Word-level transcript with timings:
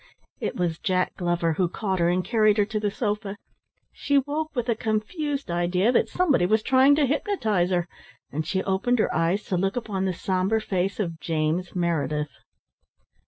It 0.39 0.55
was 0.55 0.79
Jack 0.79 1.15
Glover 1.17 1.53
who 1.53 1.69
caught 1.69 1.99
her 1.99 2.09
and 2.09 2.25
carried 2.25 2.57
her 2.57 2.65
to 2.65 2.79
the 2.79 2.89
sofa. 2.89 3.37
She 3.93 4.17
woke 4.17 4.49
with 4.55 4.67
a 4.67 4.73
confused 4.75 5.51
idea 5.51 5.91
that 5.91 6.09
somebody 6.09 6.47
was 6.47 6.63
trying 6.63 6.95
to 6.95 7.05
hypnotise 7.05 7.69
her, 7.69 7.87
and 8.31 8.43
she 8.43 8.63
opened 8.63 8.97
her 8.97 9.13
eyes 9.13 9.43
to 9.43 9.57
look 9.57 9.75
upon 9.75 10.05
the 10.05 10.13
sombre 10.15 10.59
face 10.59 10.99
of 10.99 11.19
James 11.19 11.75
Meredith. 11.75 12.31